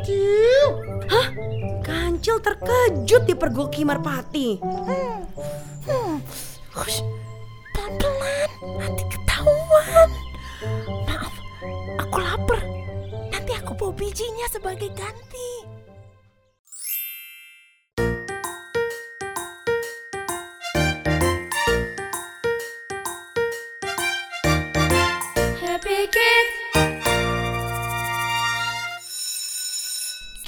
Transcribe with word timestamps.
Kancil! 0.00 0.66
Hah? 1.12 1.28
Kancil 1.84 2.40
terkejut 2.40 3.28
dipergoki 3.28 3.84
Merpati. 3.84 4.56
Hmm. 4.56 6.16
Hush, 6.72 7.04
pelan-pelan, 7.76 8.48
nanti 8.80 9.04
ketahuan. 9.12 10.08
Maaf, 11.04 11.34
aku 12.00 12.16
lapar. 12.16 12.64
Nanti 13.28 13.52
aku 13.52 13.76
bawa 13.76 13.92
bijinya 13.92 14.48
sebagai 14.48 14.88
ganti. 14.96 15.68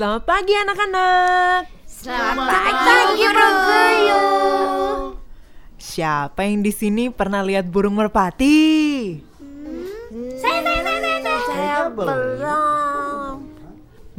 Selamat 0.02 0.26
pagi 0.26 0.50
anak-anak. 0.50 1.60
Selamat 1.86 2.50
pagi, 2.74 3.22
Bro 3.22 3.48
Guru. 3.54 4.22
Siapa 5.78 6.42
yang 6.42 6.58
di 6.58 6.74
sini 6.74 7.06
pernah 7.06 7.38
lihat 7.38 7.70
burung 7.70 7.94
merpati? 7.94 8.58
Saya, 10.42 10.58
saya, 10.58 10.80
saya, 10.82 10.98
saya, 10.98 11.18
saya. 11.22 11.38
Saya 11.46 11.76
belum. 11.94 13.34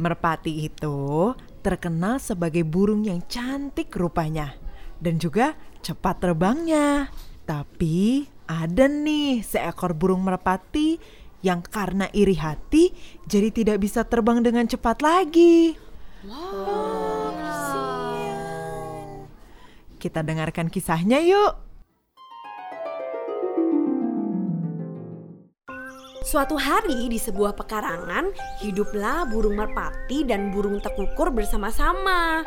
Merpati 0.00 0.64
itu 0.64 1.36
terkenal 1.60 2.16
sebagai 2.16 2.64
burung 2.64 3.04
yang 3.04 3.20
cantik 3.28 3.92
rupanya 3.92 4.56
dan 5.04 5.20
juga 5.20 5.52
cepat 5.84 6.16
terbangnya. 6.24 7.12
Tapi 7.44 8.24
ada 8.48 8.88
nih 8.88 9.44
seekor 9.44 9.92
burung 9.92 10.24
merpati 10.24 10.96
yang 11.44 11.60
karena 11.60 12.08
iri 12.16 12.40
hati 12.40 12.88
jadi 13.28 13.52
tidak 13.52 13.84
bisa 13.84 14.00
terbang 14.08 14.40
dengan 14.40 14.64
cepat 14.64 15.04
lagi. 15.04 15.76
Kita 20.00 20.24
dengarkan 20.24 20.72
kisahnya 20.72 21.20
yuk. 21.20 21.52
Suatu 26.24 26.56
hari 26.56 27.12
di 27.12 27.20
sebuah 27.20 27.52
pekarangan, 27.52 28.32
hiduplah 28.64 29.28
burung 29.28 29.60
merpati 29.60 30.24
dan 30.24 30.48
burung 30.48 30.80
tekukur 30.80 31.28
bersama-sama. 31.28 32.40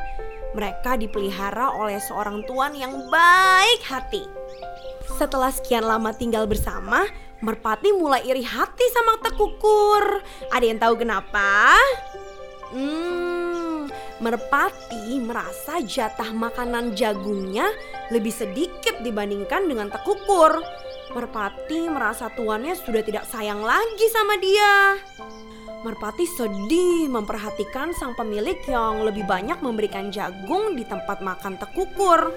Mereka 0.58 0.98
dipelihara 0.98 1.78
oleh 1.78 2.02
seorang 2.02 2.42
tuan 2.50 2.74
yang 2.74 3.06
baik 3.14 3.82
hati. 3.86 4.26
Setelah 5.22 5.54
sekian 5.54 5.86
lama 5.86 6.10
tinggal 6.10 6.50
bersama, 6.50 7.06
merpati 7.42 7.94
mulai 7.94 8.26
iri 8.26 8.42
hati 8.42 8.86
sama 8.90 9.22
tekukur. 9.22 10.22
Ada 10.50 10.66
yang 10.66 10.80
tahu 10.82 10.94
kenapa? 10.98 11.78
Hmm, 12.74 13.88
merpati 14.20 15.22
merasa 15.24 15.80
jatah 15.80 16.34
makanan 16.34 16.98
jagungnya 16.98 17.70
lebih 18.12 18.34
sedikit 18.34 19.00
dibandingkan 19.06 19.70
dengan 19.70 19.88
tekukur. 19.94 20.60
Merpati 21.16 21.88
merasa 21.88 22.28
tuannya 22.36 22.76
sudah 22.76 23.02
tidak 23.06 23.24
sayang 23.30 23.64
lagi 23.64 24.08
sama 24.12 24.36
dia. 24.42 25.00
Merpati 25.86 26.26
sedih 26.28 27.08
memperhatikan 27.08 27.96
sang 27.96 28.18
pemilik 28.18 28.60
yang 28.68 29.06
lebih 29.08 29.24
banyak 29.24 29.62
memberikan 29.62 30.12
jagung 30.12 30.76
di 30.76 30.84
tempat 30.84 31.24
makan 31.24 31.56
tekukur. 31.56 32.34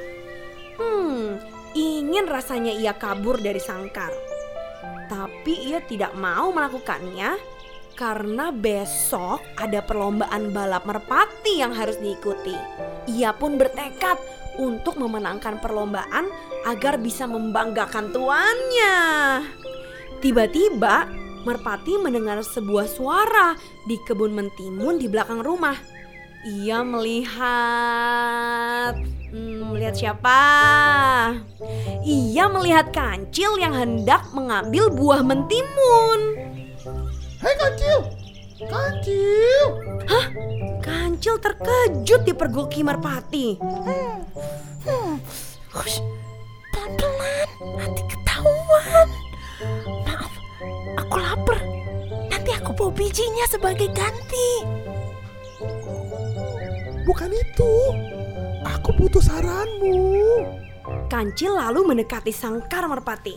Hmm, 0.78 1.40
ingin 1.74 2.30
rasanya 2.30 2.70
ia 2.70 2.94
kabur 2.94 3.42
dari 3.42 3.58
sangkar. 3.58 4.29
Tapi 5.10 5.74
ia 5.74 5.82
tidak 5.82 6.14
mau 6.14 6.54
melakukannya 6.54 7.34
karena 7.98 8.54
besok 8.54 9.42
ada 9.58 9.82
perlombaan 9.82 10.54
balap 10.54 10.86
merpati 10.86 11.58
yang 11.58 11.74
harus 11.74 11.98
diikuti. 11.98 12.54
Ia 13.10 13.34
pun 13.34 13.58
bertekad 13.58 14.16
untuk 14.62 14.94
memenangkan 15.02 15.58
perlombaan 15.58 16.30
agar 16.62 17.02
bisa 17.02 17.26
membanggakan 17.26 18.14
tuannya. 18.14 18.98
Tiba-tiba, 20.22 21.10
merpati 21.42 21.96
mendengar 21.96 22.38
sebuah 22.44 22.86
suara 22.86 23.56
di 23.88 23.96
kebun 24.04 24.36
mentimun 24.36 25.00
di 25.00 25.10
belakang 25.10 25.40
rumah. 25.40 25.76
Ia 26.40 26.80
melihat 26.80 27.40
Hmm, 29.30 29.70
melihat 29.70 29.94
siapa? 29.94 30.42
Ia 32.02 32.50
melihat 32.50 32.90
kancil 32.90 33.54
yang 33.62 33.70
hendak 33.70 34.26
mengambil 34.34 34.90
buah 34.90 35.22
mentimun. 35.22 36.34
Hei 37.38 37.54
Kancil! 37.54 38.10
Kancil! 38.66 39.64
Hah? 40.10 40.26
Kancil 40.82 41.38
terkejut 41.38 42.26
dipergoki 42.26 42.82
merpati. 42.82 43.54
Hmm. 44.82 45.22
Hush, 45.70 46.02
pelan-pelan, 46.74 47.48
nanti 47.78 48.02
ketahuan. 48.10 49.08
Maaf, 50.10 50.32
aku 50.98 51.16
lapar. 51.22 51.62
Nanti 52.26 52.50
aku 52.50 52.74
bawa 52.74 52.90
bijinya 52.90 53.46
sebagai 53.46 53.86
ganti. 53.94 54.66
Bukan 57.04 57.30
itu. 57.32 57.72
Aku 58.64 58.92
butuh 58.96 59.20
saranmu. 59.24 60.46
Kancil 61.10 61.56
lalu 61.56 61.84
mendekati 61.94 62.30
sangkar 62.30 62.86
merpati. 62.86 63.34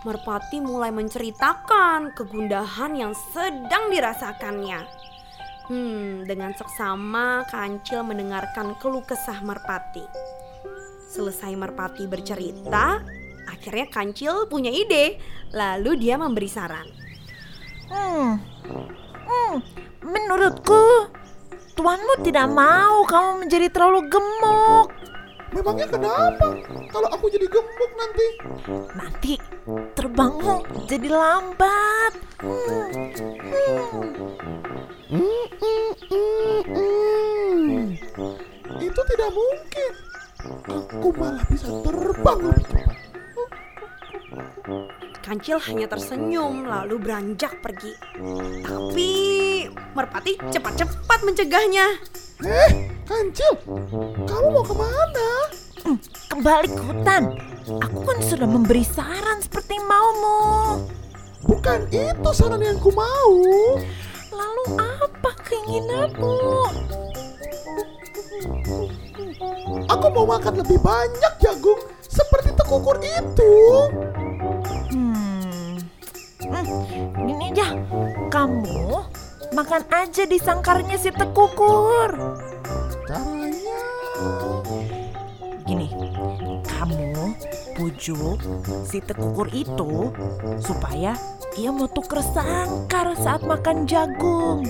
Merpati 0.00 0.64
mulai 0.64 0.88
menceritakan 0.90 2.16
kegundahan 2.16 2.96
yang 2.96 3.12
sedang 3.36 3.92
dirasakannya. 3.92 4.80
Hmm, 5.70 6.26
dengan 6.26 6.50
seksama 6.56 7.46
Kancil 7.46 8.02
mendengarkan 8.02 8.74
keluh 8.80 9.04
kesah 9.06 9.38
Merpati. 9.44 10.02
Selesai 11.12 11.52
Merpati 11.54 12.08
bercerita, 12.08 12.98
akhirnya 13.46 13.86
Kancil 13.92 14.48
punya 14.48 14.72
ide. 14.72 15.20
Lalu 15.52 16.00
dia 16.00 16.18
memberi 16.18 16.48
saran. 16.48 16.88
Hmm. 17.92 18.40
Hmm, 19.30 19.56
menurutku 20.02 21.09
tuanmu 21.80 22.14
tidak 22.20 22.44
mau 22.52 23.00
kamu 23.08 23.48
menjadi 23.48 23.72
terlalu 23.72 24.04
gemuk. 24.12 24.92
Memangnya 25.56 25.88
kenapa? 25.88 26.52
Kalau 26.92 27.08
aku 27.08 27.32
jadi 27.32 27.48
gemuk 27.48 27.90
nanti. 27.96 28.26
Nanti 28.92 29.32
terbangmu 29.96 30.84
jadi 30.84 31.08
lambat. 31.08 32.29
Kancil 45.40 45.72
hanya 45.72 45.88
tersenyum 45.88 46.68
lalu 46.68 47.00
beranjak 47.00 47.64
pergi. 47.64 47.96
Tapi 48.60 49.08
Merpati 49.96 50.36
cepat-cepat 50.36 51.24
mencegahnya. 51.24 51.96
Eh, 52.44 52.92
Kancil, 53.08 53.48
kamu 54.28 54.46
mau 54.52 54.60
ke 54.60 54.76
mana? 54.76 55.28
Hmm, 55.80 55.96
Kembali 56.28 56.68
ke 56.68 56.82
hutan. 56.84 57.40
Aku 57.72 58.04
kan 58.04 58.20
sudah 58.20 58.44
memberi 58.44 58.84
saran 58.84 59.40
seperti 59.40 59.80
maumu. 59.80 60.84
Bukan 61.48 61.88
itu 61.88 62.30
saran 62.36 62.60
yang 62.60 62.76
ku 62.76 62.92
mau. 62.92 63.32
Lalu 64.36 64.64
apa 64.76 65.30
keinginanmu? 65.40 66.36
Aku 69.88 70.06
mau 70.12 70.36
makan 70.36 70.60
lebih 70.60 70.76
banyak 70.84 71.32
jagung 71.40 71.80
seperti 72.04 72.52
tekukur 72.60 73.00
itu. 73.00 73.56
Kamu 78.30 79.02
makan 79.50 79.82
aja 79.90 80.22
di 80.22 80.38
sangkarnya 80.38 80.94
si 80.94 81.10
tekukur. 81.10 82.14
Caranya 83.10 83.78
Gini, 85.66 85.90
kamu 86.62 87.34
bujuk 87.74 88.38
si 88.86 89.02
tekukur 89.02 89.50
itu 89.50 90.14
supaya 90.62 91.18
ia 91.58 91.70
mau 91.74 91.90
tuker 91.90 92.22
sangkar 92.22 93.18
saat 93.18 93.42
makan 93.42 93.90
jagung. 93.90 94.62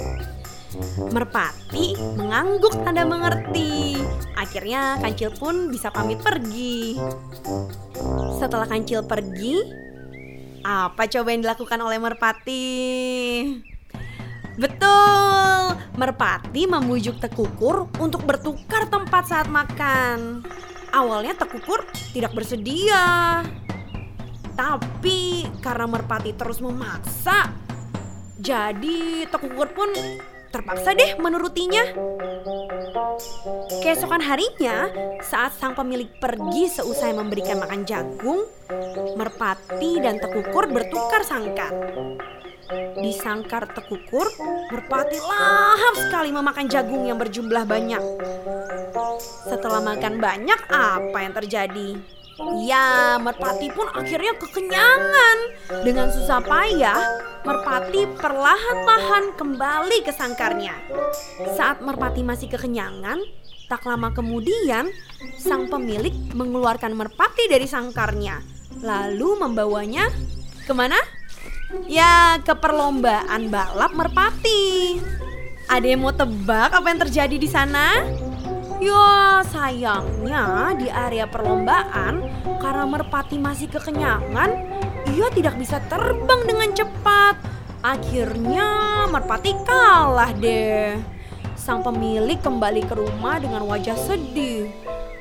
Merpati 1.12 2.00
mengangguk 2.16 2.72
tanda 2.80 3.04
mengerti. 3.04 4.00
Akhirnya 4.40 4.96
Kancil 5.04 5.36
pun 5.36 5.68
bisa 5.68 5.92
pamit 5.92 6.16
pergi. 6.24 6.96
Setelah 8.40 8.64
Kancil 8.64 9.04
pergi, 9.04 9.89
apa 10.60 11.08
coba 11.08 11.28
yang 11.32 11.42
dilakukan 11.44 11.80
oleh 11.80 11.98
Merpati? 12.00 12.68
Betul, 14.60 15.78
Merpati 15.96 16.68
membujuk 16.68 17.16
Tekukur 17.16 17.88
untuk 17.96 18.28
bertukar 18.28 18.88
tempat 18.92 19.24
saat 19.24 19.48
makan. 19.48 20.44
Awalnya 20.92 21.38
Tekukur 21.38 21.86
tidak 22.12 22.36
bersedia. 22.36 23.40
Tapi 24.52 25.48
karena 25.64 25.88
Merpati 25.88 26.36
terus 26.36 26.60
memaksa, 26.60 27.48
jadi 28.36 29.24
Tekukur 29.32 29.72
pun 29.72 29.88
terpaksa 30.50 30.92
deh 30.92 31.16
menurutinya. 31.22 31.82
Keesokan 33.80 34.22
harinya, 34.22 34.90
saat 35.22 35.54
sang 35.56 35.78
pemilik 35.78 36.10
pergi 36.18 36.68
seusai 36.68 37.14
memberikan 37.14 37.62
makan 37.62 37.86
jagung, 37.86 38.44
Merpati 39.14 40.02
dan 40.02 40.18
Tekukur 40.18 40.66
bertukar 40.70 41.22
sangkar. 41.22 41.72
Di 42.98 43.12
sangkar 43.14 43.70
Tekukur, 43.70 44.26
Merpati 44.70 45.18
lahap 45.18 45.94
sekali 45.98 46.30
memakan 46.34 46.66
jagung 46.66 47.06
yang 47.06 47.18
berjumlah 47.18 47.64
banyak. 47.66 48.02
Setelah 49.46 49.80
makan 49.82 50.18
banyak, 50.18 50.60
apa 50.70 51.18
yang 51.22 51.34
terjadi? 51.34 52.19
Ya, 52.64 53.20
Merpati 53.20 53.68
pun 53.68 53.86
akhirnya 53.92 54.32
kekenyangan. 54.40 55.36
Dengan 55.84 56.08
susah 56.08 56.40
payah, 56.40 57.00
Merpati 57.44 58.08
perlahan-lahan 58.16 59.36
kembali 59.36 59.98
ke 60.00 60.12
sangkarnya. 60.12 60.72
Saat 61.52 61.84
Merpati 61.84 62.24
masih 62.24 62.48
kekenyangan, 62.48 63.20
tak 63.68 63.84
lama 63.86 64.10
kemudian 64.10 64.88
sang 65.36 65.68
pemilik 65.68 66.12
mengeluarkan 66.32 66.96
Merpati 66.96 67.46
dari 67.46 67.68
sangkarnya, 67.68 68.40
lalu 68.80 69.36
membawanya 69.36 70.08
ke 70.64 70.72
mana? 70.72 70.96
Ya, 71.86 72.40
ke 72.42 72.56
perlombaan 72.56 73.52
balap 73.52 73.92
Merpati. 73.94 74.98
Ada 75.70 75.86
yang 75.86 76.02
mau 76.02 76.10
tebak 76.10 76.74
apa 76.74 76.86
yang 76.90 76.98
terjadi 76.98 77.36
di 77.38 77.46
sana? 77.46 78.02
Ya 78.80 79.44
sayangnya 79.44 80.72
di 80.80 80.88
area 80.88 81.28
perlombaan 81.28 82.24
karena 82.64 82.84
merpati 82.88 83.36
masih 83.36 83.68
kekenyangan 83.68 84.50
ia 85.12 85.28
tidak 85.36 85.60
bisa 85.60 85.80
terbang 85.88 86.40
dengan 86.48 86.72
cepat. 86.72 87.36
Akhirnya 87.84 88.68
merpati 89.08 89.52
kalah 89.64 90.32
deh. 90.36 90.96
Sang 91.56 91.84
pemilik 91.84 92.40
kembali 92.40 92.88
ke 92.88 92.94
rumah 92.96 93.36
dengan 93.36 93.68
wajah 93.68 93.96
sedih. 93.96 94.72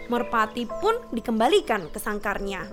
Merpati 0.08 0.64
pun 0.80 0.96
dikembalikan 1.12 1.92
ke 1.92 2.00
sangkarnya. 2.00 2.64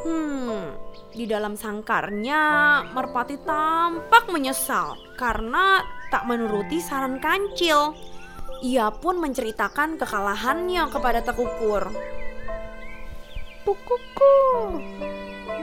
Hmm, 0.00 0.72
di 1.12 1.28
dalam 1.28 1.60
sangkarnya 1.60 2.42
Merpati 2.96 3.36
tampak 3.44 4.32
menyesal 4.32 4.96
karena 5.20 5.84
tak 6.08 6.24
menuruti 6.28 6.80
saran 6.80 7.20
kancil. 7.20 7.92
Ia 8.60 8.92
pun 8.92 9.16
menceritakan 9.24 9.96
kekalahannya 9.96 10.84
kepada 10.92 11.24
Tekukur. 11.24 11.88
Tekukur, 13.64 14.76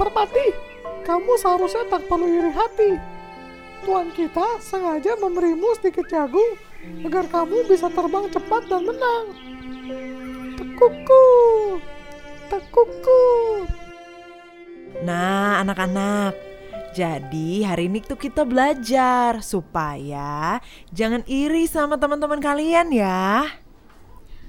Merpati, 0.02 0.48
kamu 1.06 1.38
seharusnya 1.38 1.86
tak 1.94 2.10
perlu 2.10 2.26
iri 2.26 2.50
hati. 2.50 2.92
Tuan 3.86 4.10
kita 4.18 4.58
sengaja 4.58 5.14
memberimu 5.14 5.78
sedikit 5.78 6.10
jagung 6.10 6.58
agar 7.06 7.30
kamu 7.30 7.70
bisa 7.70 7.86
terbang 7.94 8.34
cepat 8.34 8.66
dan 8.66 8.82
menang. 8.82 9.26
Tekukur, 10.58 11.78
tekukur. 12.50 13.70
Nah, 15.06 15.62
anak-anak, 15.62 16.34
jadi 16.98 17.62
hari 17.62 17.94
ini 17.94 18.02
tuh 18.02 18.18
kita 18.18 18.42
belajar 18.42 19.46
supaya 19.46 20.58
jangan 20.90 21.22
iri 21.30 21.70
sama 21.70 21.94
teman-teman 22.02 22.42
kalian 22.42 22.90
ya. 22.90 23.46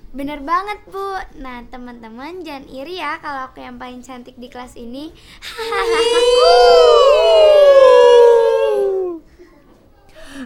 Bener 0.08 0.40
banget 0.40 0.80
Bu 0.88 1.20
Nah 1.36 1.68
teman-teman 1.68 2.40
jangan 2.40 2.64
iri 2.72 2.96
ya 2.96 3.20
kalau 3.20 3.52
aku 3.52 3.60
yang 3.60 3.76
paling 3.76 4.00
cantik 4.00 4.40
di 4.40 4.48
kelas 4.48 4.80
ini 4.80 5.12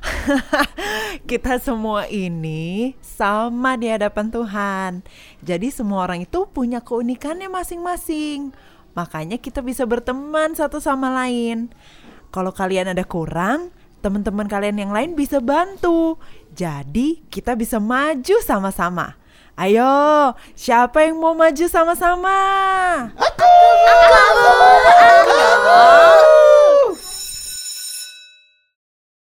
Kita 1.30 1.62
semua 1.62 2.10
ini 2.10 2.98
sama 2.98 3.78
di 3.78 3.86
hadapan 3.86 4.26
Tuhan. 4.34 5.06
Jadi 5.46 5.70
semua 5.70 6.10
orang 6.10 6.26
itu 6.26 6.50
punya 6.50 6.82
keunikannya 6.82 7.46
masing-masing. 7.46 8.50
Makanya 8.92 9.40
kita 9.40 9.64
bisa 9.64 9.88
berteman 9.88 10.52
satu 10.52 10.80
sama 10.80 11.08
lain. 11.12 11.72
Kalau 12.32 12.52
kalian 12.52 12.92
ada 12.92 13.04
kurang, 13.04 13.72
teman-teman 14.00 14.48
kalian 14.48 14.76
yang 14.80 14.92
lain 14.92 15.16
bisa 15.16 15.40
bantu. 15.40 16.16
Jadi 16.52 17.24
kita 17.32 17.56
bisa 17.56 17.80
maju 17.80 18.36
sama-sama. 18.44 19.16
Ayo, 19.52 20.32
siapa 20.56 21.04
yang 21.04 21.20
mau 21.20 21.36
maju 21.36 21.66
sama-sama? 21.68 22.36
Aku. 23.20 23.52